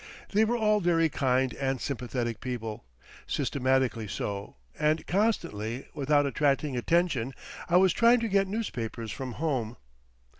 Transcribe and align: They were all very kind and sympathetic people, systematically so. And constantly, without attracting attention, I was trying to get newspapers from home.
They 0.31 0.45
were 0.45 0.57
all 0.57 0.79
very 0.79 1.09
kind 1.09 1.53
and 1.53 1.79
sympathetic 1.79 2.39
people, 2.39 2.85
systematically 3.27 4.07
so. 4.07 4.55
And 4.79 5.05
constantly, 5.05 5.85
without 5.93 6.25
attracting 6.25 6.75
attention, 6.75 7.35
I 7.69 7.77
was 7.77 7.93
trying 7.93 8.19
to 8.21 8.27
get 8.27 8.47
newspapers 8.47 9.11
from 9.11 9.33
home. 9.33 9.77